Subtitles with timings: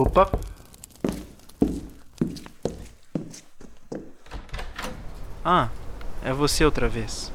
[0.00, 0.30] Opa!
[5.44, 5.68] Ah,
[6.24, 7.30] é você outra vez.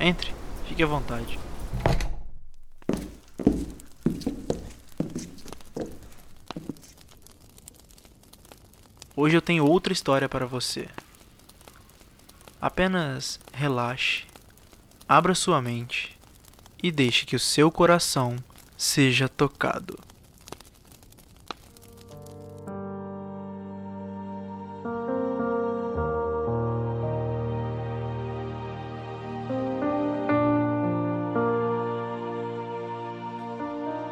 [0.00, 0.34] Entre,
[0.66, 1.38] fique à vontade.
[9.14, 10.88] Hoje eu tenho outra história para você.
[12.58, 14.24] Apenas relaxe,
[15.06, 16.18] abra sua mente
[16.82, 18.36] e deixe que o seu coração
[18.78, 19.98] seja tocado.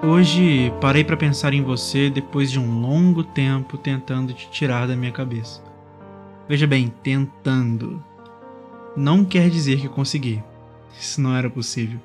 [0.03, 4.97] Hoje parei para pensar em você depois de um longo tempo tentando te tirar da
[4.97, 5.63] minha cabeça.
[6.49, 8.03] Veja bem, tentando.
[8.97, 10.43] Não quer dizer que consegui.
[10.99, 12.01] Isso não era possível.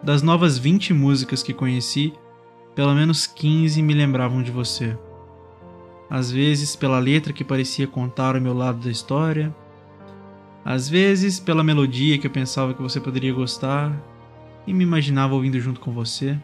[0.00, 2.14] Das novas 20 músicas que conheci,
[2.72, 4.96] pelo menos 15 me lembravam de você.
[6.08, 9.52] Às vezes pela letra que parecia contar o meu lado da história,
[10.64, 13.92] às vezes pela melodia que eu pensava que você poderia gostar,
[14.66, 16.38] e me imaginava ouvindo junto com você.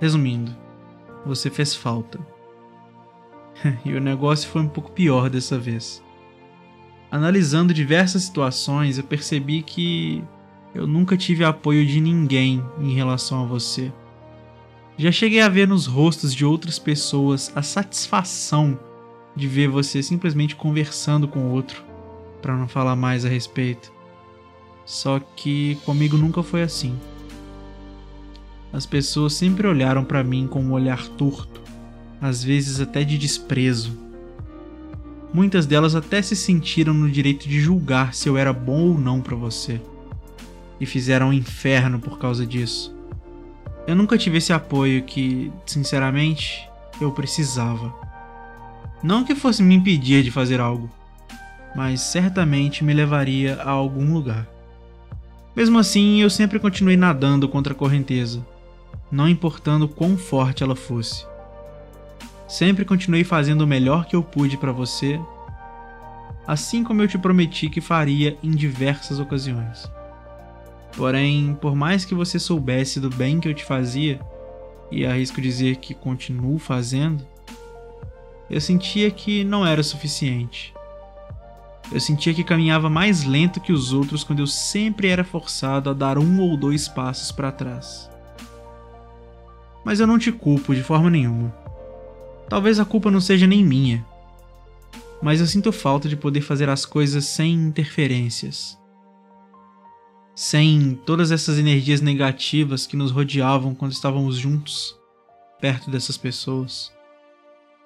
[0.00, 0.54] Resumindo,
[1.24, 2.18] você fez falta.
[3.84, 6.02] e o negócio foi um pouco pior dessa vez.
[7.10, 10.22] Analisando diversas situações, eu percebi que
[10.74, 13.92] eu nunca tive apoio de ninguém em relação a você.
[14.96, 18.78] Já cheguei a ver nos rostos de outras pessoas a satisfação
[19.36, 21.84] de ver você simplesmente conversando com outro,
[22.40, 23.92] para não falar mais a respeito.
[24.84, 26.94] Só que comigo nunca foi assim.
[28.72, 31.62] As pessoas sempre olharam para mim com um olhar torto,
[32.20, 33.96] às vezes até de desprezo.
[35.32, 39.20] Muitas delas até se sentiram no direito de julgar se eu era bom ou não
[39.20, 39.80] para você.
[40.80, 42.94] E fizeram um inferno por causa disso.
[43.86, 46.68] Eu nunca tive esse apoio que, sinceramente,
[47.00, 47.94] eu precisava.
[49.02, 50.90] Não que fosse me impedir de fazer algo,
[51.76, 54.53] mas certamente me levaria a algum lugar.
[55.56, 58.44] Mesmo assim, eu sempre continuei nadando contra a correnteza,
[59.10, 61.24] não importando quão forte ela fosse.
[62.48, 65.20] Sempre continuei fazendo o melhor que eu pude para você,
[66.46, 69.88] assim como eu te prometi que faria em diversas ocasiões.
[70.96, 74.20] Porém, por mais que você soubesse do bem que eu te fazia,
[74.90, 77.26] e arrisco dizer que continuo fazendo,
[78.50, 80.74] eu sentia que não era suficiente.
[81.92, 85.92] Eu sentia que caminhava mais lento que os outros quando eu sempre era forçado a
[85.92, 88.10] dar um ou dois passos para trás.
[89.84, 91.54] Mas eu não te culpo de forma nenhuma.
[92.48, 94.04] Talvez a culpa não seja nem minha.
[95.22, 98.78] Mas eu sinto falta de poder fazer as coisas sem interferências.
[100.34, 104.96] Sem todas essas energias negativas que nos rodeavam quando estávamos juntos,
[105.60, 106.92] perto dessas pessoas.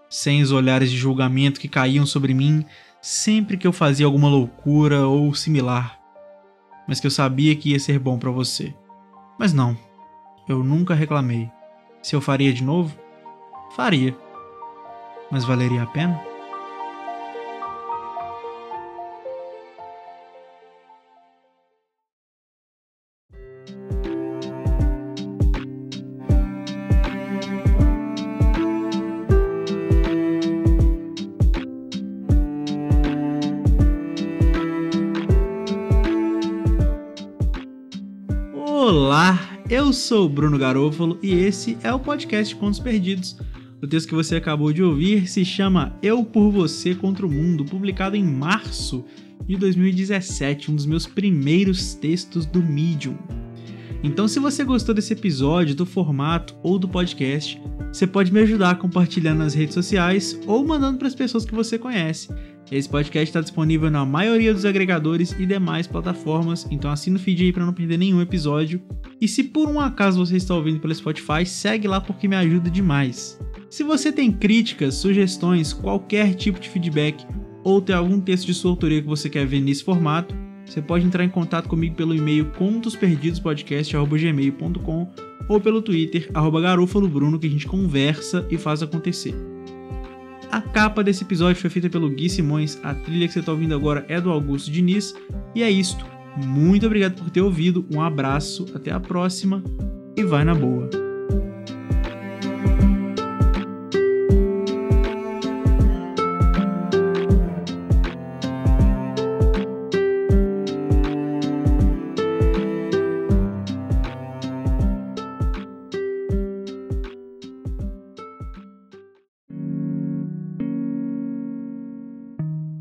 [0.08, 2.64] Sem os olhares de julgamento que caíam sobre mim
[3.00, 5.98] sempre que eu fazia alguma loucura ou similar,
[6.86, 8.74] mas que eu sabia que ia ser bom para você.
[9.38, 9.76] Mas não,
[10.48, 11.50] eu nunca reclamei.
[12.02, 12.96] Se eu faria de novo?
[13.74, 14.16] Faria.
[15.30, 16.27] Mas valeria a pena?
[39.70, 43.36] Eu sou Bruno Garofalo e esse é o podcast Contos Perdidos.
[43.82, 47.66] O texto que você acabou de ouvir se chama Eu por Você contra o Mundo,
[47.66, 49.04] publicado em março
[49.46, 53.16] de 2017, um dos meus primeiros textos do Medium.
[54.02, 57.60] Então, se você gostou desse episódio, do formato ou do podcast,
[57.92, 61.78] você pode me ajudar compartilhando nas redes sociais ou mandando para as pessoas que você
[61.78, 62.28] conhece.
[62.70, 67.44] Esse podcast está disponível na maioria dos agregadores e demais plataformas, então assina o feed
[67.44, 68.80] aí para não perder nenhum episódio.
[69.20, 72.70] E se por um acaso você está ouvindo pelo Spotify, segue lá porque me ajuda
[72.70, 73.40] demais.
[73.70, 77.26] Se você tem críticas, sugestões, qualquer tipo de feedback
[77.64, 80.34] ou tem algum texto de sua autoria que você quer ver nesse formato,
[80.68, 85.08] você pode entrar em contato comigo pelo e-mail contosperdidospodcast.gmail.com
[85.48, 86.60] ou pelo Twitter, arroba
[87.08, 89.34] Bruno, que a gente conversa e faz acontecer.
[90.50, 93.74] A capa desse episódio foi feita pelo Gui Simões, a trilha que você está ouvindo
[93.74, 95.14] agora é do Augusto Diniz,
[95.54, 96.06] e é isto.
[96.44, 99.62] Muito obrigado por ter ouvido, um abraço, até a próxima
[100.16, 101.07] e vai na boa.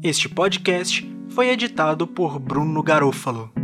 [0.08, 3.57] Este podcast foi editado por Bruno Garofalo.